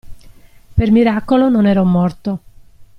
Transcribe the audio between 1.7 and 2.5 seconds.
morto.